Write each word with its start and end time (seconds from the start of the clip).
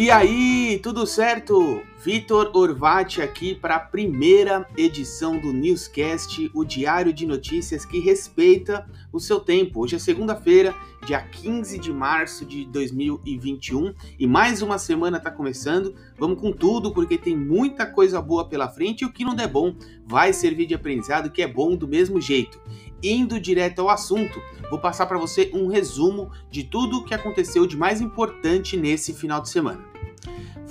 E 0.00 0.10
aí, 0.10 0.80
tudo 0.82 1.06
certo? 1.06 1.82
Vitor 2.02 2.52
Orvati 2.54 3.20
aqui 3.20 3.54
para 3.54 3.76
a 3.76 3.78
primeira 3.78 4.66
edição 4.74 5.38
do 5.38 5.52
Newscast, 5.52 6.50
o 6.54 6.64
diário 6.64 7.12
de 7.12 7.26
notícias 7.26 7.84
que 7.84 8.00
respeita 8.00 8.88
o 9.12 9.20
seu 9.20 9.38
tempo. 9.38 9.82
Hoje 9.82 9.96
é 9.96 9.98
segunda-feira, 9.98 10.74
dia 11.04 11.20
15 11.20 11.78
de 11.78 11.92
março 11.92 12.46
de 12.46 12.64
2021 12.64 13.92
e 14.18 14.26
mais 14.26 14.62
uma 14.62 14.78
semana 14.78 15.18
está 15.18 15.30
começando. 15.30 15.94
Vamos 16.18 16.40
com 16.40 16.50
tudo 16.50 16.94
porque 16.94 17.18
tem 17.18 17.36
muita 17.36 17.84
coisa 17.84 18.22
boa 18.22 18.48
pela 18.48 18.70
frente 18.70 19.02
e 19.02 19.04
o 19.04 19.12
que 19.12 19.22
não 19.22 19.34
der 19.34 19.48
bom 19.48 19.76
vai 20.06 20.32
servir 20.32 20.64
de 20.64 20.74
aprendizado 20.74 21.30
que 21.30 21.42
é 21.42 21.46
bom 21.46 21.76
do 21.76 21.86
mesmo 21.86 22.18
jeito. 22.22 22.58
Indo 23.02 23.38
direto 23.38 23.80
ao 23.80 23.90
assunto, 23.90 24.40
vou 24.70 24.78
passar 24.78 25.04
para 25.04 25.18
você 25.18 25.50
um 25.52 25.66
resumo 25.66 26.30
de 26.50 26.64
tudo 26.64 26.96
o 26.96 27.04
que 27.04 27.12
aconteceu 27.12 27.66
de 27.66 27.76
mais 27.76 28.00
importante 28.00 28.78
nesse 28.78 29.12
final 29.12 29.42
de 29.42 29.50
semana. 29.50 29.89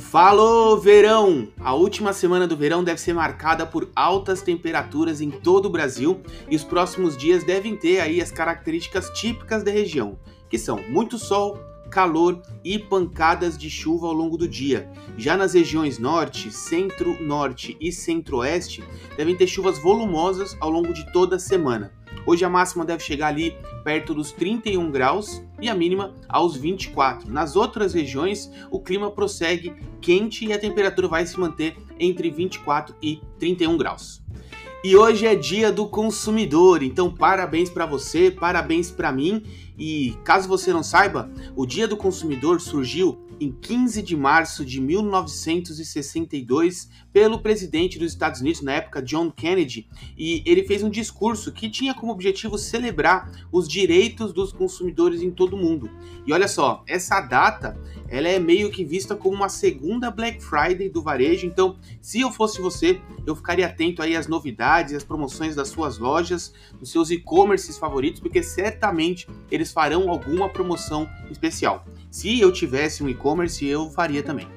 Falou 0.10 0.76
verão! 0.76 1.50
A 1.60 1.76
última 1.76 2.14
semana 2.14 2.48
do 2.48 2.58
verão 2.58 2.84
deve 2.84 3.00
ser 3.00 3.14
marcada 3.14 3.64
por 3.64 3.92
altas 3.96 4.42
temperaturas 4.42 5.22
em 5.22 5.30
todo 5.30 5.68
o 5.68 5.70
Brasil 5.70 6.20
e 6.50 6.56
os 6.56 6.64
próximos 6.64 7.16
dias 7.16 7.44
devem 7.44 7.76
ter 7.76 8.00
aí 8.00 8.20
as 8.20 8.32
características 8.32 9.08
típicas 9.12 9.62
da 9.62 9.70
região, 9.70 10.18
que 10.50 10.58
são 10.58 10.82
muito 10.90 11.20
sol, 11.20 11.60
calor 11.92 12.42
e 12.64 12.80
pancadas 12.80 13.56
de 13.56 13.70
chuva 13.70 14.08
ao 14.08 14.14
longo 14.14 14.36
do 14.36 14.48
dia. 14.48 14.90
Já 15.16 15.38
nas 15.38 15.54
regiões 15.54 16.00
norte, 16.00 16.52
centro-norte 16.52 17.78
e 17.80 17.92
centro-oeste, 17.92 18.84
devem 19.16 19.36
ter 19.36 19.46
chuvas 19.46 19.78
volumosas 19.78 20.58
ao 20.60 20.72
longo 20.72 20.92
de 20.92 21.06
toda 21.14 21.36
a 21.36 21.40
semana. 21.40 21.94
Hoje 22.26 22.46
a 22.46 22.50
máxima 22.50 22.86
deve 22.86 23.04
chegar 23.04 23.28
ali 23.28 23.56
perto 23.84 24.14
dos 24.14 24.32
31 24.32 24.92
graus 24.92 25.44
e 25.62 25.70
a 25.70 25.76
mínima 25.76 26.14
aos 26.28 26.56
24. 26.56 27.32
Nas 27.32 27.56
outras 27.56 27.94
regiões, 27.94 28.52
o 28.70 28.80
clima 28.80 29.10
prossegue 29.10 29.74
quente 30.02 30.46
e 30.46 30.54
a 30.54 30.60
temperatura 30.60 31.08
vai 31.08 31.26
se 31.26 31.40
manter 31.40 31.76
entre 32.00 32.30
24 32.30 32.96
e 33.02 33.22
31 33.40 33.78
graus. 33.78 34.22
E 34.82 34.96
hoje 34.96 35.28
é 35.28 35.36
dia 35.36 35.74
do 35.74 35.88
consumidor, 35.88 36.82
então 36.82 37.14
parabéns 37.14 37.70
para 37.70 37.86
você, 37.86 38.32
parabéns 38.32 38.90
para 38.90 39.12
mim. 39.12 39.44
E 39.78 40.16
caso 40.24 40.48
você 40.48 40.72
não 40.72 40.84
saiba, 40.84 41.30
o 41.56 41.66
Dia 41.66 41.88
do 41.88 41.98
Consumidor 41.98 42.62
surgiu 42.62 43.20
em 43.40 43.52
15 43.52 44.02
de 44.02 44.16
março 44.16 44.66
de 44.66 44.82
1962 44.82 46.90
pelo 47.14 47.40
presidente 47.40 47.98
dos 47.98 48.12
Estados 48.12 48.42
Unidos 48.42 48.62
na 48.62 48.74
época, 48.74 49.02
John 49.02 49.32
Kennedy, 49.32 49.88
e 50.18 50.44
ele 50.46 50.64
fez 50.64 50.84
um 50.84 50.90
discurso 50.90 51.52
que 51.52 51.70
tinha 51.70 51.94
como 51.94 52.12
objetivo 52.12 52.58
celebrar 52.58 53.48
os 53.52 53.68
direitos 53.68 54.34
dos 54.34 54.52
consumidores 54.52 55.22
em 55.22 55.32
todo 55.32 55.56
o 55.56 55.58
mundo. 55.58 55.90
E 56.26 56.34
olha 56.34 56.48
só, 56.48 56.84
essa 56.88 57.22
data 57.22 57.78
ela 58.10 58.28
é 58.28 58.40
meio 58.40 58.72
que 58.72 58.84
vista 58.84 59.16
como 59.16 59.36
uma 59.36 59.50
segunda 59.50 60.10
Black 60.10 60.44
Friday 60.44 60.90
do 60.90 61.02
varejo, 61.02 61.46
então 61.46 61.78
se 62.02 62.20
eu 62.20 62.32
fosse 62.32 62.60
você, 62.60 63.00
eu 63.26 63.36
ficaria 63.36 63.68
atento 63.68 64.02
aí 64.02 64.16
às 64.16 64.28
novidades, 64.28 64.96
às 64.96 65.04
promoções 65.04 65.56
das 65.56 65.70
suas 65.70 66.00
lojas, 66.00 66.54
dos 66.80 66.92
seus 66.92 67.12
e-commerces 67.12 67.78
favoritos, 67.78 68.20
porque 68.20 68.42
certamente 68.42 69.28
eles 69.52 69.72
farão 69.72 70.10
alguma 70.10 70.50
promoção 70.50 71.08
especial. 71.30 71.86
Se 72.12 72.40
eu 72.40 72.52
tivesse 72.52 73.04
um 73.04 73.10
e-commerce, 73.10 73.66
eu 73.66 73.90
faria 73.90 74.24
também. 74.24 74.48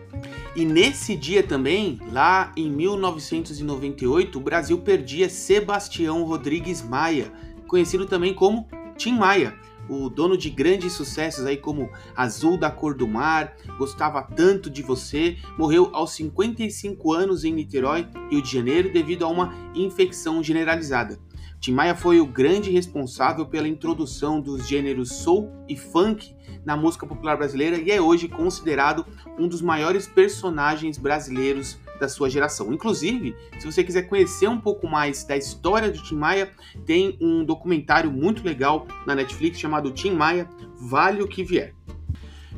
E 0.54 0.64
nesse 0.64 1.16
dia 1.16 1.42
também, 1.42 1.98
lá 2.10 2.52
em 2.56 2.70
1998, 2.70 4.38
o 4.38 4.40
Brasil 4.40 4.78
perdia 4.78 5.28
Sebastião 5.28 6.24
Rodrigues 6.24 6.82
Maia, 6.82 7.32
conhecido 7.66 8.06
também 8.06 8.34
como 8.34 8.68
Tim 8.96 9.14
Maia, 9.14 9.54
o 9.88 10.08
dono 10.08 10.36
de 10.36 10.48
grandes 10.50 10.92
sucessos 10.92 11.44
aí 11.44 11.56
como 11.56 11.90
Azul 12.14 12.58
da 12.58 12.70
Cor 12.70 12.94
do 12.94 13.08
Mar, 13.08 13.56
Gostava 13.78 14.22
Tanto 14.22 14.70
de 14.70 14.82
Você, 14.82 15.36
morreu 15.58 15.90
aos 15.92 16.12
55 16.12 17.12
anos 17.12 17.44
em 17.44 17.52
Niterói, 17.52 18.06
Rio 18.30 18.42
de 18.42 18.52
Janeiro, 18.52 18.92
devido 18.92 19.24
a 19.24 19.28
uma 19.28 19.54
infecção 19.74 20.42
generalizada. 20.42 21.18
Tim 21.62 21.74
Maia 21.74 21.94
foi 21.94 22.20
o 22.20 22.26
grande 22.26 22.72
responsável 22.72 23.46
pela 23.46 23.68
introdução 23.68 24.40
dos 24.40 24.66
gêneros 24.66 25.12
soul 25.12 25.48
e 25.68 25.76
funk 25.76 26.34
na 26.64 26.76
música 26.76 27.06
popular 27.06 27.36
brasileira 27.36 27.76
e 27.76 27.92
é 27.92 28.00
hoje 28.00 28.26
considerado 28.26 29.06
um 29.38 29.46
dos 29.46 29.62
maiores 29.62 30.08
personagens 30.08 30.98
brasileiros 30.98 31.78
da 32.00 32.08
sua 32.08 32.28
geração. 32.28 32.72
Inclusive, 32.72 33.36
se 33.60 33.64
você 33.64 33.84
quiser 33.84 34.08
conhecer 34.08 34.48
um 34.48 34.60
pouco 34.60 34.88
mais 34.88 35.22
da 35.22 35.36
história 35.36 35.88
do 35.88 36.02
Tim 36.02 36.16
Maia, 36.16 36.50
tem 36.84 37.16
um 37.20 37.44
documentário 37.44 38.10
muito 38.10 38.42
legal 38.42 38.88
na 39.06 39.14
Netflix 39.14 39.60
chamado 39.60 39.92
Tim 39.92 40.14
Maia 40.14 40.48
Vale 40.80 41.22
o 41.22 41.28
que 41.28 41.44
Vier. 41.44 41.76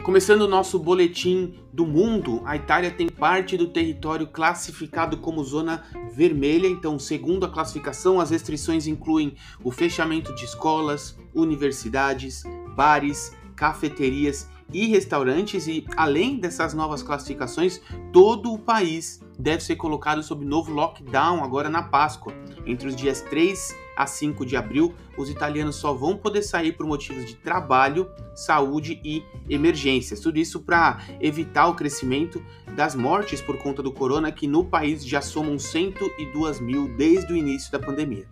Começando 0.03 0.43
o 0.43 0.49
nosso 0.49 0.78
boletim 0.78 1.55
do 1.72 1.87
mundo, 1.87 2.43
a 2.44 2.56
Itália 2.56 2.91
tem 2.91 3.09
parte 3.09 3.56
do 3.56 3.69
território 3.69 4.27
classificado 4.27 5.16
como 5.16 5.43
zona 5.43 5.84
vermelha. 6.12 6.66
Então, 6.66 6.99
segundo 6.99 7.47
a 7.47 7.49
classificação, 7.49 8.21
as 8.21 8.28
restrições 8.31 8.87
incluem 8.87 9.34
o 9.62 9.71
fechamento 9.71 10.34
de 10.34 10.44
escolas, 10.44 11.16
universidades, 11.34 12.43
bares, 12.77 13.34
cafeterias 13.56 14.49
e 14.72 14.87
restaurantes. 14.87 15.66
E 15.66 15.87
além 15.97 16.38
dessas 16.38 16.75
novas 16.75 17.03
classificações, 17.03 17.81
todo 18.12 18.53
o 18.53 18.59
país 18.59 19.22
deve 19.38 19.62
ser 19.62 19.76
colocado 19.76 20.22
sob 20.22 20.44
novo 20.44 20.71
lockdown 20.71 21.43
agora 21.43 21.71
na 21.71 21.82
Páscoa. 21.82 22.34
Entre 22.66 22.88
os 22.88 22.94
dias 22.94 23.22
3 23.22 23.84
a 23.97 24.06
5 24.06 24.44
de 24.44 24.56
abril, 24.56 24.94
os 25.16 25.31
italianos 25.31 25.77
só 25.77 25.93
vão 25.93 26.16
poder 26.16 26.43
sair 26.43 26.72
por 26.72 26.87
motivos 26.87 27.27
de 27.27 27.34
trabalho, 27.34 28.10
saúde 28.34 29.00
e 29.05 29.22
emergências. 29.49 30.21
Tudo 30.21 30.38
isso 30.38 30.60
para 30.60 31.00
evitar 31.21 31.69
o 31.69 31.75
crescimento 31.75 32.44
das 32.75 32.94
mortes 32.94 33.41
por 33.41 33.56
conta 33.59 33.82
do 33.82 33.93
corona, 33.93 34.32
que 34.32 34.47
no 34.47 34.65
país 34.65 35.06
já 35.06 35.21
somam 35.21 35.59
102 35.59 36.60
mil 36.60 36.88
desde 36.97 37.32
o 37.32 37.37
início 37.37 37.71
da 37.71 37.78
pandemia. 37.78 38.27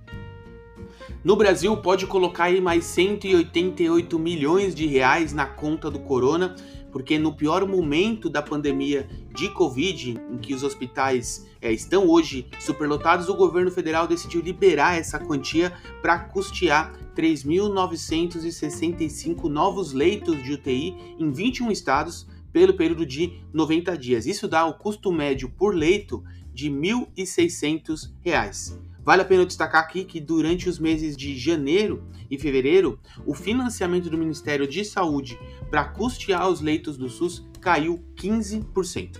No 1.25 1.37
Brasil, 1.37 1.77
pode 1.77 2.05
colocar 2.07 2.45
aí 2.45 2.61
mais 2.61 2.85
188 2.85 4.19
milhões 4.19 4.75
de 4.75 4.87
reais 4.87 5.33
na 5.33 5.47
conta 5.47 5.89
do 5.89 6.01
corona 6.01 6.57
porque 6.93 7.19
no 7.19 7.35
pior 7.35 7.67
momento 7.67 8.29
da 8.29 8.43
pandemia 8.43 9.09
de 9.35 9.49
Covid, 9.49 10.21
em 10.31 10.39
que 10.39 10.55
os 10.55 10.63
hospitais 10.63 11.49
é, 11.61 11.73
estão 11.73 12.07
hoje 12.07 12.47
superlotados, 12.61 13.29
o 13.29 13.35
governo 13.35 13.71
federal 13.71 14.07
decidiu 14.07 14.43
liberar 14.43 14.97
essa 14.97 15.19
quantia 15.19 15.73
para 16.03 16.19
custear 16.19 16.93
3.965 17.17 19.45
novos 19.45 19.93
leitos 19.93 20.43
de 20.43 20.53
UTI 20.53 20.95
em 21.19 21.33
21 21.33 21.73
estados 21.73 22.29
pelo 22.53 22.75
período 22.75 23.07
de 23.07 23.41
90 23.53 23.97
dias. 23.97 24.27
Isso 24.27 24.47
dá 24.47 24.67
o 24.67 24.75
custo 24.75 25.11
médio 25.11 25.49
por 25.49 25.75
leito 25.75 26.23
de 26.53 26.69
R$ 26.69 27.07
1.600. 27.17 28.92
Vale 29.05 29.23
a 29.23 29.25
pena 29.25 29.45
destacar 29.45 29.83
aqui 29.83 30.05
que 30.05 30.21
durante 30.21 30.69
os 30.69 30.79
meses 30.79 31.17
de 31.17 31.37
janeiro 31.37 32.07
e 32.31 32.39
fevereiro, 32.39 33.01
o 33.27 33.35
financiamento 33.35 34.09
do 34.09 34.17
Ministério 34.17 34.67
de 34.67 34.85
Saúde 34.85 35.39
para 35.71 35.85
custear 35.85 36.49
os 36.49 36.61
leitos 36.61 36.97
do 36.97 37.09
SUS 37.09 37.45
caiu 37.61 38.05
15%. 38.17 39.19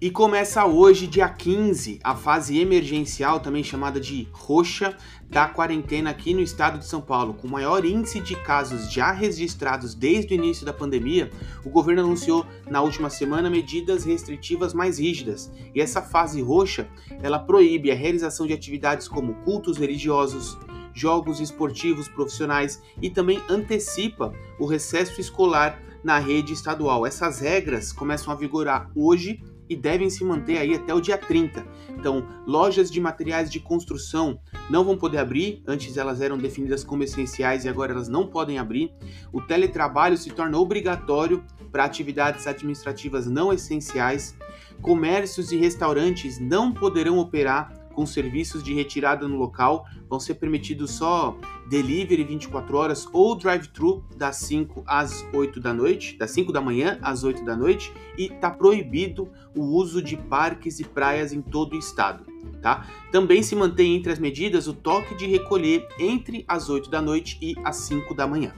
E 0.00 0.12
começa 0.12 0.64
hoje, 0.64 1.08
dia 1.08 1.28
15, 1.28 1.98
a 2.04 2.14
fase 2.14 2.56
emergencial, 2.56 3.40
também 3.40 3.64
chamada 3.64 3.98
de 3.98 4.28
roxa, 4.30 4.96
da 5.28 5.48
quarentena 5.48 6.10
aqui 6.10 6.32
no 6.32 6.40
estado 6.40 6.78
de 6.78 6.86
São 6.86 7.00
Paulo. 7.00 7.34
Com 7.34 7.48
o 7.48 7.50
maior 7.50 7.84
índice 7.84 8.20
de 8.20 8.36
casos 8.36 8.92
já 8.92 9.10
registrados 9.10 9.96
desde 9.96 10.32
o 10.32 10.36
início 10.36 10.64
da 10.64 10.72
pandemia, 10.72 11.32
o 11.64 11.68
governo 11.68 12.02
anunciou 12.02 12.46
na 12.70 12.80
última 12.80 13.10
semana 13.10 13.50
medidas 13.50 14.04
restritivas 14.04 14.72
mais 14.72 15.00
rígidas. 15.00 15.50
E 15.74 15.80
essa 15.80 16.00
fase 16.00 16.40
roxa, 16.40 16.88
ela 17.20 17.40
proíbe 17.40 17.90
a 17.90 17.96
realização 17.96 18.46
de 18.46 18.52
atividades 18.52 19.08
como 19.08 19.34
cultos 19.42 19.78
religiosos, 19.78 20.56
jogos 20.94 21.40
esportivos 21.40 22.06
profissionais 22.06 22.80
e 23.02 23.10
também 23.10 23.42
antecipa 23.50 24.32
o 24.60 24.64
recesso 24.64 25.20
escolar 25.20 25.82
na 26.04 26.20
rede 26.20 26.52
estadual. 26.52 27.04
Essas 27.04 27.40
regras 27.40 27.92
começam 27.92 28.32
a 28.32 28.36
vigorar 28.36 28.92
hoje 28.94 29.42
e 29.68 29.76
devem 29.76 30.08
se 30.10 30.24
manter 30.24 30.58
aí 30.58 30.74
até 30.74 30.94
o 30.94 31.00
dia 31.00 31.18
30. 31.18 31.66
Então, 31.90 32.26
lojas 32.46 32.90
de 32.90 33.00
materiais 33.00 33.50
de 33.50 33.60
construção 33.60 34.40
não 34.70 34.84
vão 34.84 34.96
poder 34.96 35.18
abrir, 35.18 35.62
antes 35.66 35.96
elas 35.96 36.20
eram 36.20 36.38
definidas 36.38 36.84
como 36.84 37.02
essenciais 37.02 37.64
e 37.64 37.68
agora 37.68 37.92
elas 37.92 38.08
não 38.08 38.26
podem 38.26 38.58
abrir. 38.58 38.92
O 39.32 39.40
teletrabalho 39.40 40.16
se 40.16 40.30
torna 40.30 40.58
obrigatório 40.58 41.44
para 41.70 41.84
atividades 41.84 42.46
administrativas 42.46 43.26
não 43.26 43.52
essenciais. 43.52 44.36
Comércios 44.80 45.52
e 45.52 45.56
restaurantes 45.56 46.38
não 46.38 46.72
poderão 46.72 47.18
operar 47.18 47.77
com 47.98 48.06
serviços 48.06 48.62
de 48.62 48.72
retirada 48.72 49.26
no 49.26 49.36
local, 49.36 49.84
vão 50.08 50.20
ser 50.20 50.34
permitidos 50.34 50.92
só 50.92 51.36
delivery 51.68 52.22
24 52.22 52.76
horas 52.76 53.08
ou 53.12 53.34
drive-thru 53.34 54.04
das 54.16 54.36
5 54.36 54.84
às 54.86 55.26
8 55.34 55.58
da 55.58 55.74
noite, 55.74 56.16
das 56.16 56.30
5 56.30 56.52
da 56.52 56.60
manhã 56.60 56.96
às 57.02 57.24
8 57.24 57.44
da 57.44 57.56
noite, 57.56 57.92
e 58.16 58.26
está 58.26 58.52
proibido 58.52 59.28
o 59.52 59.62
uso 59.62 60.00
de 60.00 60.16
parques 60.16 60.78
e 60.78 60.84
praias 60.84 61.32
em 61.32 61.42
todo 61.42 61.72
o 61.72 61.76
estado. 61.76 62.24
Tá? 62.62 62.86
Também 63.10 63.42
se 63.42 63.56
mantém 63.56 63.96
entre 63.96 64.12
as 64.12 64.20
medidas 64.20 64.68
o 64.68 64.72
toque 64.72 65.16
de 65.16 65.26
recolher 65.26 65.88
entre 65.98 66.44
as 66.46 66.70
8 66.70 66.88
da 66.88 67.02
noite 67.02 67.36
e 67.42 67.56
as 67.64 67.78
5 67.78 68.14
da 68.14 68.28
manhã. 68.28 68.54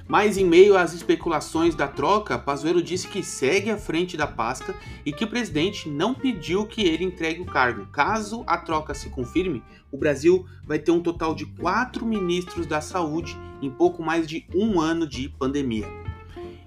Mas 0.09 0.37
em 0.37 0.45
meio 0.45 0.77
às 0.77 0.95
especulações 0.95 1.75
da 1.75 1.87
troca, 1.87 2.39
Pazuello 2.39 2.83
disse 2.83 3.07
que 3.07 3.23
segue 3.23 3.71
à 3.71 3.77
frente 3.77 4.17
da 4.17 4.27
pasta 4.27 4.75
e 5.05 5.13
que 5.13 5.25
o 5.25 5.29
presidente 5.29 5.89
não 5.89 6.15
pediu 6.15 6.67
que 6.67 6.83
ele 6.83 7.05
entregue 7.05 7.41
o 7.41 7.47
cargo. 7.47 7.87
Caso 7.87 8.43
a 8.47 8.57
troca 8.57 8.95
se 8.95 9.11
confirme, 9.11 9.63
o 9.91 9.99
Brasil 9.99 10.47
vai 10.67 10.79
ter 10.79 10.91
um 10.91 11.01
total 11.01 11.35
de 11.35 11.47
quatro 11.47 12.05
ministros 12.05 12.67
da 12.67 12.81
saúde 12.81 13.39
em 13.61 13.71
pouco 13.71 14.03
mais 14.03 14.27
de 14.27 14.47
um 14.55 14.81
ano 14.81 15.07
de 15.07 15.29
pandemia. 15.29 15.87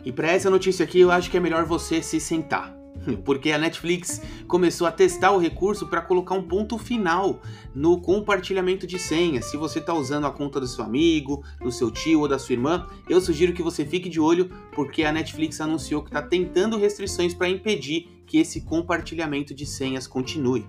E 0.03 0.11
para 0.11 0.31
essa 0.31 0.49
notícia 0.49 0.83
aqui, 0.83 0.99
eu 0.99 1.11
acho 1.11 1.29
que 1.29 1.37
é 1.37 1.39
melhor 1.39 1.65
você 1.65 2.01
se 2.01 2.19
sentar. 2.19 2.84
Porque 3.23 3.51
a 3.51 3.57
Netflix 3.57 4.21
começou 4.47 4.87
a 4.87 4.91
testar 4.91 5.31
o 5.31 5.37
recurso 5.37 5.87
para 5.87 6.01
colocar 6.01 6.35
um 6.35 6.43
ponto 6.43 6.77
final 6.77 7.41
no 7.73 7.99
compartilhamento 8.01 8.87
de 8.87 8.97
senhas. 8.97 9.45
Se 9.45 9.57
você 9.57 9.79
está 9.79 9.93
usando 9.93 10.25
a 10.25 10.31
conta 10.31 10.59
do 10.59 10.67
seu 10.67 10.83
amigo, 10.83 11.43
do 11.61 11.71
seu 11.71 11.91
tio 11.91 12.21
ou 12.21 12.27
da 12.27 12.39
sua 12.39 12.53
irmã, 12.53 12.87
eu 13.09 13.19
sugiro 13.21 13.53
que 13.53 13.63
você 13.63 13.85
fique 13.85 14.09
de 14.09 14.19
olho, 14.19 14.49
porque 14.73 15.03
a 15.03 15.11
Netflix 15.11 15.59
anunciou 15.61 16.01
que 16.01 16.09
está 16.09 16.21
tentando 16.21 16.77
restrições 16.77 17.33
para 17.33 17.49
impedir 17.49 18.23
que 18.25 18.37
esse 18.37 18.61
compartilhamento 18.61 19.53
de 19.53 19.65
senhas 19.65 20.07
continue. 20.07 20.65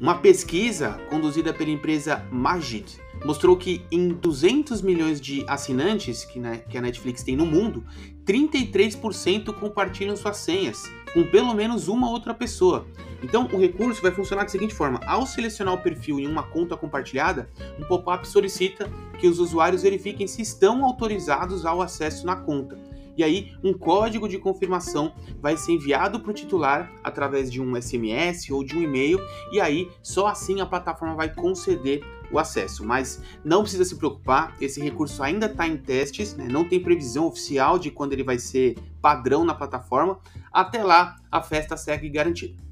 Uma 0.00 0.16
pesquisa 0.18 0.98
conduzida 1.08 1.54
pela 1.54 1.70
empresa 1.70 2.26
Magid 2.30 3.00
mostrou 3.24 3.56
que 3.56 3.84
em 3.90 4.08
200 4.08 4.82
milhões 4.82 5.20
de 5.20 5.44
assinantes 5.46 6.24
que, 6.24 6.38
né, 6.40 6.62
que 6.68 6.76
a 6.76 6.80
Netflix 6.80 7.22
tem 7.22 7.36
no 7.36 7.46
mundo, 7.46 7.84
33% 8.26 9.52
compartilham 9.54 10.16
suas 10.16 10.38
senhas 10.38 10.82
com 11.14 11.22
pelo 11.24 11.54
menos 11.54 11.86
uma 11.86 12.10
outra 12.10 12.34
pessoa. 12.34 12.86
Então, 13.22 13.48
o 13.52 13.58
recurso 13.58 14.02
vai 14.02 14.10
funcionar 14.10 14.42
da 14.42 14.48
seguinte 14.48 14.74
forma: 14.74 15.00
ao 15.06 15.26
selecionar 15.26 15.74
o 15.74 15.82
perfil 15.82 16.18
em 16.18 16.26
uma 16.26 16.42
conta 16.42 16.76
compartilhada, 16.76 17.48
um 17.78 17.84
pop-up 17.84 18.26
solicita 18.26 18.90
que 19.18 19.28
os 19.28 19.38
usuários 19.38 19.82
verifiquem 19.82 20.26
se 20.26 20.42
estão 20.42 20.84
autorizados 20.84 21.64
ao 21.64 21.80
acesso 21.80 22.26
na 22.26 22.36
conta. 22.36 22.76
E 23.16 23.22
aí, 23.22 23.52
um 23.62 23.72
código 23.72 24.28
de 24.28 24.38
confirmação 24.38 25.14
vai 25.40 25.56
ser 25.56 25.72
enviado 25.72 26.20
para 26.20 26.30
o 26.30 26.34
titular 26.34 26.92
através 27.02 27.50
de 27.50 27.60
um 27.60 27.80
SMS 27.80 28.50
ou 28.50 28.64
de 28.64 28.76
um 28.76 28.82
e-mail, 28.82 29.18
e 29.52 29.60
aí 29.60 29.90
só 30.02 30.26
assim 30.26 30.60
a 30.60 30.66
plataforma 30.66 31.14
vai 31.14 31.32
conceder 31.32 32.02
o 32.30 32.38
acesso. 32.38 32.84
Mas 32.84 33.22
não 33.44 33.62
precisa 33.62 33.84
se 33.84 33.96
preocupar, 33.96 34.56
esse 34.60 34.80
recurso 34.80 35.22
ainda 35.22 35.46
está 35.46 35.66
em 35.66 35.76
testes, 35.76 36.34
né? 36.34 36.48
não 36.50 36.68
tem 36.68 36.80
previsão 36.80 37.26
oficial 37.26 37.78
de 37.78 37.90
quando 37.90 38.12
ele 38.12 38.24
vai 38.24 38.38
ser 38.38 38.76
padrão 39.00 39.44
na 39.44 39.54
plataforma. 39.54 40.18
Até 40.52 40.82
lá, 40.82 41.16
a 41.30 41.42
festa 41.42 41.76
segue 41.76 42.08
garantida. 42.08 42.62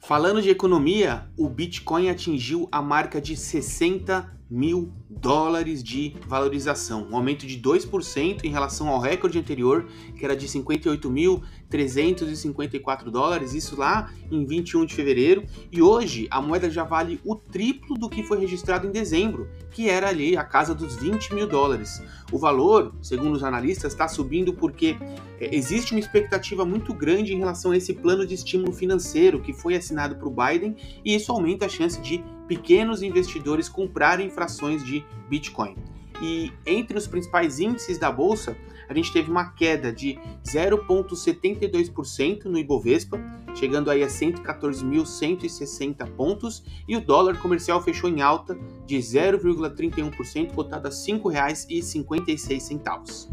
Falando 0.00 0.42
de 0.42 0.50
economia, 0.50 1.30
o 1.38 1.48
Bitcoin 1.48 2.10
atingiu 2.10 2.68
a 2.72 2.82
marca 2.82 3.20
de 3.20 3.36
60 3.36 4.36
mil 4.50 4.92
dólares 5.20 5.82
de 5.82 6.14
valorização, 6.26 7.06
um 7.10 7.16
aumento 7.16 7.46
de 7.46 7.60
2% 7.60 8.44
em 8.44 8.50
relação 8.50 8.88
ao 8.88 8.98
recorde 8.98 9.38
anterior, 9.38 9.86
que 10.16 10.24
era 10.24 10.34
de 10.36 10.48
58.354 10.48 13.10
dólares, 13.10 13.52
isso 13.54 13.78
lá 13.78 14.10
em 14.30 14.44
21 14.44 14.84
de 14.86 14.94
fevereiro, 14.94 15.44
e 15.70 15.82
hoje 15.82 16.26
a 16.30 16.40
moeda 16.40 16.70
já 16.70 16.84
vale 16.84 17.20
o 17.24 17.36
triplo 17.36 17.96
do 17.96 18.08
que 18.08 18.22
foi 18.22 18.38
registrado 18.38 18.86
em 18.86 18.90
dezembro, 18.90 19.48
que 19.70 19.88
era 19.88 20.08
ali 20.08 20.36
a 20.36 20.44
casa 20.44 20.74
dos 20.74 20.96
20 20.96 21.34
mil 21.34 21.46
dólares. 21.46 22.02
O 22.30 22.38
valor, 22.38 22.94
segundo 23.02 23.34
os 23.34 23.44
analistas, 23.44 23.92
está 23.92 24.08
subindo 24.08 24.54
porque 24.54 24.96
é, 25.38 25.54
existe 25.54 25.92
uma 25.92 26.00
expectativa 26.00 26.64
muito 26.64 26.94
grande 26.94 27.34
em 27.34 27.38
relação 27.38 27.72
a 27.72 27.76
esse 27.76 27.92
plano 27.92 28.26
de 28.26 28.32
estímulo 28.34 28.72
financeiro 28.72 29.40
que 29.40 29.52
foi 29.52 29.74
assinado 29.74 30.16
por 30.16 30.30
Biden, 30.30 30.74
e 31.04 31.14
isso 31.14 31.30
aumenta 31.30 31.66
a 31.66 31.68
chance 31.68 32.00
de 32.00 32.24
pequenos 32.46 33.02
investidores 33.02 33.68
comprarem 33.68 34.28
frações 34.28 34.84
de 34.84 35.01
Bitcoin. 35.28 35.76
E 36.20 36.52
entre 36.64 36.96
os 36.96 37.06
principais 37.06 37.58
índices 37.58 37.98
da 37.98 38.12
bolsa, 38.12 38.56
a 38.88 38.94
gente 38.94 39.12
teve 39.12 39.30
uma 39.30 39.52
queda 39.52 39.92
de 39.92 40.18
0,72% 40.44 42.44
no 42.44 42.58
Ibovespa, 42.58 43.20
chegando 43.54 43.90
aí 43.90 44.02
a 44.02 44.06
114.160 44.06 46.06
pontos, 46.10 46.62
e 46.86 46.94
o 46.96 47.00
dólar 47.00 47.40
comercial 47.40 47.82
fechou 47.82 48.10
em 48.10 48.20
alta 48.20 48.54
de 48.86 48.98
0,31%, 48.98 50.54
cotado 50.54 50.86
a 50.88 50.90
R$ 50.90 50.96
5,56. 50.96 53.30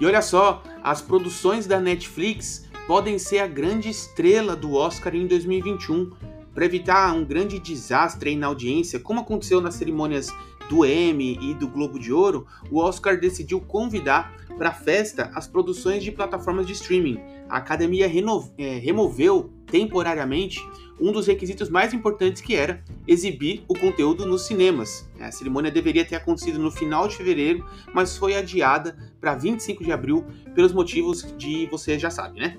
E 0.00 0.06
olha 0.06 0.22
só, 0.22 0.62
as 0.82 1.00
produções 1.00 1.66
da 1.66 1.80
Netflix 1.80 2.66
podem 2.86 3.18
ser 3.18 3.38
a 3.38 3.46
grande 3.46 3.88
estrela 3.88 4.54
do 4.56 4.74
Oscar 4.74 5.14
em 5.14 5.26
2021, 5.26 6.10
para 6.54 6.64
evitar 6.64 7.14
um 7.14 7.22
grande 7.24 7.58
desastre 7.58 8.34
na 8.34 8.46
audiência, 8.48 8.98
como 8.98 9.20
aconteceu 9.20 9.60
nas 9.60 9.76
cerimônias 9.76 10.34
do 10.68 10.84
Emmy 10.84 11.38
e 11.40 11.54
do 11.54 11.68
Globo 11.68 11.98
de 11.98 12.12
Ouro, 12.12 12.46
o 12.70 12.78
Oscar 12.78 13.18
decidiu 13.18 13.60
convidar 13.60 14.36
para 14.56 14.70
a 14.70 14.74
festa 14.74 15.30
as 15.34 15.46
produções 15.46 16.02
de 16.02 16.10
plataformas 16.10 16.66
de 16.66 16.72
streaming. 16.72 17.20
A 17.48 17.58
academia 17.58 18.06
é, 18.06 18.78
removeu 18.78 19.50
temporariamente 19.66 20.60
um 21.00 21.12
dos 21.12 21.26
requisitos 21.26 21.68
mais 21.70 21.94
importantes 21.94 22.42
que 22.42 22.56
era 22.56 22.82
exibir 23.06 23.64
o 23.68 23.74
conteúdo 23.74 24.26
nos 24.26 24.46
cinemas. 24.46 25.08
A 25.20 25.30
cerimônia 25.30 25.70
deveria 25.70 26.04
ter 26.04 26.16
acontecido 26.16 26.58
no 26.58 26.70
final 26.70 27.06
de 27.06 27.16
fevereiro, 27.16 27.64
mas 27.94 28.16
foi 28.16 28.34
adiada 28.34 28.98
para 29.20 29.34
25 29.34 29.84
de 29.84 29.92
abril 29.92 30.24
pelos 30.54 30.72
motivos 30.72 31.22
de 31.36 31.66
você 31.66 31.98
já 31.98 32.10
sabe, 32.10 32.40
né? 32.40 32.58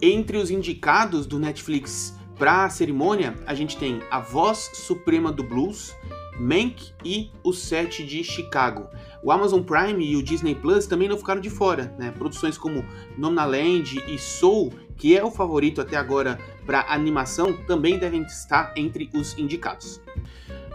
Entre 0.00 0.38
os 0.38 0.50
indicados 0.50 1.26
do 1.26 1.38
Netflix 1.38 2.16
para 2.38 2.64
a 2.64 2.70
cerimônia, 2.70 3.34
a 3.46 3.54
gente 3.54 3.76
tem 3.76 4.00
a 4.10 4.20
voz 4.20 4.70
suprema 4.74 5.32
do 5.32 5.42
blues, 5.42 5.94
Mank 6.38 6.92
e 7.04 7.30
o 7.42 7.52
set 7.52 8.04
de 8.04 8.22
Chicago. 8.22 8.88
O 9.22 9.32
Amazon 9.32 9.62
Prime 9.62 10.04
e 10.04 10.16
o 10.16 10.22
Disney 10.22 10.54
Plus 10.54 10.86
também 10.86 11.08
não 11.08 11.16
ficaram 11.16 11.40
de 11.40 11.50
fora, 11.50 11.94
né? 11.98 12.12
Produções 12.16 12.56
como 12.56 12.84
Nomaland 13.16 14.02
e 14.06 14.18
Soul, 14.18 14.72
que 14.96 15.16
é 15.16 15.24
o 15.24 15.30
favorito 15.30 15.80
até 15.80 15.96
agora 15.96 16.38
para 16.64 16.92
animação, 16.92 17.52
também 17.66 17.98
devem 17.98 18.22
estar 18.22 18.72
entre 18.76 19.10
os 19.14 19.36
indicados. 19.38 20.00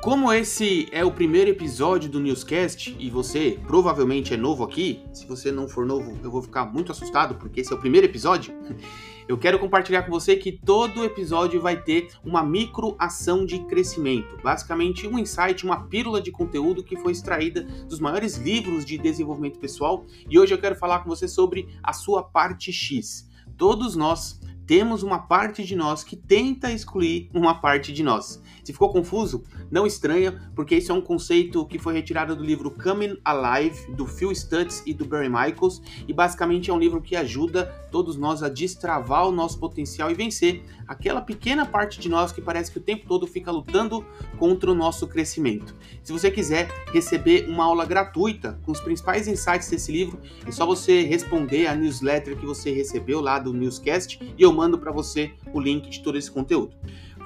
Como 0.02 0.34
esse 0.34 0.88
é 0.92 1.06
o 1.06 1.12
primeiro 1.12 1.52
episódio 1.52 2.10
do 2.10 2.20
Newscast 2.20 2.96
e 2.98 3.08
você 3.12 3.60
provavelmente 3.68 4.34
é 4.34 4.38
novo 4.38 4.64
aqui, 4.64 5.04
se 5.14 5.28
você 5.28 5.52
não 5.52 5.68
for 5.70 5.86
novo, 5.86 6.18
eu 6.24 6.32
vou 6.32 6.42
ficar 6.42 6.66
muito 6.66 6.92
assustado 6.92 7.36
porque 7.36 7.62
esse 7.62 7.72
é 7.72 7.76
o 7.76 7.80
primeiro 7.80 8.08
episódio. 8.08 8.52
Eu 9.28 9.38
quero 9.38 9.60
compartilhar 9.60 10.04
com 10.04 10.12
você 10.12 10.36
que 10.36 10.52
todo 10.52 11.06
episódio 11.06 11.62
vai 11.62 11.82
ter 11.82 12.10
uma 12.24 12.44
micro 12.44 12.96
ação 12.98 13.46
de 13.46 13.60
crescimento, 13.66 14.38
basicamente 14.44 15.08
um 15.08 15.18
insight, 15.18 15.64
uma 15.64 15.88
pílula 15.88 16.22
de 16.22 16.32
conteúdo 16.32 16.84
que 16.84 16.96
foi 16.98 17.12
extraída 17.12 17.64
dos 17.88 18.00
maiores 18.00 18.38
livros 18.38 18.84
de 18.84 18.98
desenvolvimento 18.98 19.60
pessoal. 19.60 20.06
E 20.30 20.40
hoje 20.40 20.54
eu 20.54 20.60
quero 20.60 20.76
falar 20.76 21.00
com 21.00 21.10
você 21.10 21.28
sobre 21.28 21.70
a 21.84 21.94
sua 21.94 22.24
parte 22.24 22.72
X. 22.72 23.30
Todos 23.58 23.96
nós 23.96 24.40
temos 24.72 25.04
uma 25.04 25.20
parte 25.20 25.66
de 25.66 25.76
nós 25.76 26.02
que 26.02 26.16
tenta 26.16 26.72
excluir 26.72 27.30
uma 27.34 27.56
parte 27.56 27.92
de 27.92 28.02
nós. 28.02 28.42
Se 28.64 28.72
ficou 28.72 28.90
confuso, 28.90 29.44
não 29.70 29.86
estranha, 29.86 30.50
porque 30.56 30.76
esse 30.76 30.90
é 30.90 30.94
um 30.94 31.02
conceito 31.02 31.66
que 31.66 31.78
foi 31.78 31.94
retirado 31.94 32.38
do 32.38 32.42
livro 32.42 32.72
Coming 32.72 33.18
Alive, 33.26 33.92
do 33.92 34.08
Phil 34.08 34.34
Stutz 34.34 34.82
e 34.86 34.94
do 34.94 35.04
Barry 35.04 35.28
Michaels, 35.28 35.82
e 36.08 36.14
basicamente 36.14 36.70
é 36.70 36.74
um 36.74 36.80
livro 36.80 37.02
que 37.02 37.18
ajuda 37.18 37.66
todos 37.92 38.16
nós 38.16 38.42
a 38.42 38.48
destravar 38.48 39.28
o 39.28 39.32
nosso 39.34 39.60
potencial 39.60 40.10
e 40.10 40.14
vencer 40.14 40.64
aquela 40.88 41.22
pequena 41.22 41.66
parte 41.66 42.00
de 42.00 42.08
nós 42.08 42.32
que 42.32 42.42
parece 42.42 42.72
que 42.72 42.78
o 42.78 42.82
tempo 42.82 43.06
todo 43.06 43.28
fica 43.28 43.52
lutando 43.52 44.06
contra 44.38 44.72
o 44.72 44.76
nosso 44.76 45.06
crescimento. 45.06 45.76
Se 46.02 46.14
você 46.14 46.32
quiser 46.32 46.70
receber 46.94 47.46
uma 47.50 47.66
aula 47.66 47.86
gratuita 47.86 48.58
com 48.64 48.72
os 48.72 48.80
principais 48.80 49.28
insights 49.28 49.70
desse 49.70 49.92
livro, 49.92 50.20
é 50.46 50.52
só 50.52 50.66
você 50.66 51.04
responder 51.04 51.68
a 51.68 51.76
newsletter 51.76 52.38
que 52.38 52.46
você 52.46 52.72
recebeu 52.72 53.20
lá 53.20 53.38
do 53.38 53.54
Newscast 53.54 54.18
e 54.38 54.42
eu 54.42 54.52
mando 54.62 54.78
para 54.78 54.92
você 54.92 55.32
o 55.52 55.60
link 55.60 55.90
de 55.90 56.04
todo 56.04 56.20
esse 56.20 56.30
conteúdo. 56.30 56.76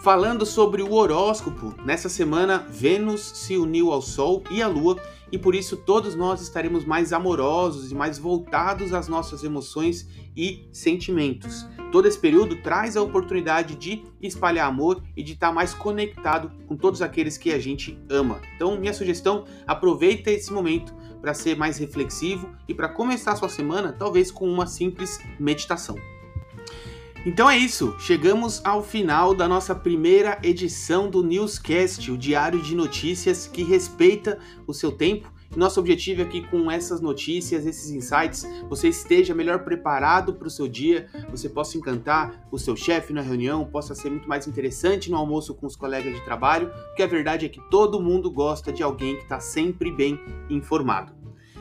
Falando 0.01 0.45
sobre 0.45 0.81
o 0.81 0.93
horóscopo, 0.93 1.75
nessa 1.83 2.07
semana 2.07 2.59
Vênus 2.69 3.19
se 3.19 3.57
uniu 3.57 3.91
ao 3.91 4.01
Sol 4.01 4.41
e 4.49 4.61
à 4.61 4.67
Lua 4.69 4.97
e 5.29 5.37
por 5.37 5.53
isso 5.53 5.75
todos 5.75 6.15
nós 6.15 6.39
estaremos 6.39 6.85
mais 6.85 7.11
amorosos 7.11 7.91
e 7.91 7.95
mais 7.95 8.17
voltados 8.17 8.93
às 8.93 9.09
nossas 9.09 9.43
emoções 9.43 10.07
e 10.33 10.69
sentimentos. 10.71 11.67
Todo 11.91 12.07
esse 12.07 12.17
período 12.17 12.55
traz 12.61 12.95
a 12.95 13.01
oportunidade 13.01 13.75
de 13.75 14.03
espalhar 14.21 14.69
amor 14.69 15.03
e 15.13 15.21
de 15.21 15.33
estar 15.33 15.51
mais 15.51 15.73
conectado 15.73 16.51
com 16.67 16.77
todos 16.77 17.01
aqueles 17.01 17.37
que 17.37 17.51
a 17.51 17.59
gente 17.59 17.99
ama. 18.09 18.39
Então, 18.55 18.79
minha 18.79 18.93
sugestão, 18.93 19.43
aproveita 19.67 20.31
esse 20.31 20.53
momento 20.53 20.93
para 21.19 21.33
ser 21.33 21.57
mais 21.57 21.77
reflexivo 21.79 22.49
e 22.65 22.73
para 22.73 22.87
começar 22.87 23.35
sua 23.35 23.49
semana, 23.49 23.91
talvez 23.91 24.31
com 24.31 24.47
uma 24.47 24.67
simples 24.67 25.19
meditação. 25.37 25.97
Então 27.25 27.49
é 27.49 27.57
isso, 27.57 27.95
chegamos 27.97 28.61
ao 28.63 28.83
final 28.83 29.33
da 29.33 29.47
nossa 29.47 29.73
primeira 29.73 30.37
edição 30.43 31.09
do 31.09 31.23
Newscast, 31.23 32.11
o 32.11 32.17
diário 32.17 32.61
de 32.61 32.75
notícias 32.75 33.47
que 33.47 33.63
respeita 33.63 34.37
o 34.67 34.73
seu 34.75 34.91
tempo. 34.91 35.33
Nosso 35.55 35.79
objetivo 35.79 36.21
aqui 36.21 36.47
com 36.47 36.69
essas 36.69 37.01
notícias, 37.01 37.65
esses 37.65 37.89
insights, 37.89 38.47
você 38.69 38.89
esteja 38.89 39.33
melhor 39.33 39.63
preparado 39.63 40.35
para 40.35 40.47
o 40.47 40.51
seu 40.51 40.67
dia, 40.67 41.07
você 41.31 41.49
possa 41.49 41.79
encantar 41.79 42.47
o 42.51 42.59
seu 42.59 42.75
chefe 42.75 43.11
na 43.11 43.21
reunião, 43.21 43.65
possa 43.65 43.95
ser 43.95 44.11
muito 44.11 44.29
mais 44.29 44.45
interessante 44.45 45.09
no 45.09 45.17
almoço 45.17 45.55
com 45.55 45.65
os 45.65 45.75
colegas 45.75 46.13
de 46.13 46.23
trabalho, 46.25 46.69
porque 46.89 47.01
a 47.01 47.07
verdade 47.07 47.47
é 47.47 47.49
que 47.49 47.61
todo 47.71 47.99
mundo 47.99 48.29
gosta 48.29 48.71
de 48.71 48.83
alguém 48.83 49.15
que 49.15 49.23
está 49.23 49.39
sempre 49.39 49.91
bem 49.91 50.19
informado. 50.47 51.14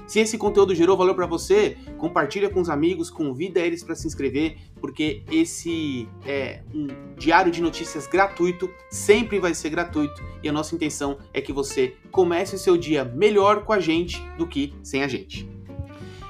Se 0.07 0.21
esse 0.21 0.37
conteúdo 0.37 0.75
gerou 0.75 0.97
valor 0.97 1.15
para 1.15 1.27
você, 1.27 1.77
compartilha 1.97 2.51
com 2.51 2.61
os 2.61 2.69
amigos, 2.69 3.11
convida 3.11 3.61
eles 3.61 3.83
para 3.83 3.95
se 3.95 4.07
inscrever, 4.07 4.57
porque 4.81 5.23
esse 5.31 6.09
é 6.27 6.63
um 6.75 6.89
diário 7.17 7.51
de 7.51 7.63
notícias 7.63 8.07
gratuito, 8.07 8.71
sempre 8.91 9.39
vai 9.39 9.55
ser 9.55 9.71
gratuito, 9.71 10.23
e 10.43 10.49
a 10.49 10.53
nossa 10.53 10.75
intenção 10.75 11.19
é 11.33 11.41
que 11.41 11.53
você 11.53 11.95
comece 12.11 12.55
o 12.55 12.59
seu 12.59 12.77
dia 12.77 13.05
melhor 13.05 13.65
com 13.65 13.73
a 13.73 13.81
gente 13.81 14.23
do 14.37 14.47
que 14.47 14.75
sem 14.83 15.03
a 15.03 15.09
gente. 15.09 15.49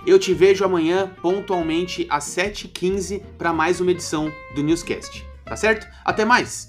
Eu 0.06 0.18
te 0.18 0.34
vejo 0.34 0.64
amanhã 0.64 1.14
pontualmente 1.22 2.06
às 2.10 2.24
7h15 2.24 3.22
para 3.38 3.52
mais 3.52 3.80
uma 3.80 3.90
edição 3.90 4.30
do 4.54 4.62
Newscast. 4.62 5.26
Tá 5.44 5.56
certo? 5.56 5.86
Até 6.04 6.24
mais! 6.24 6.68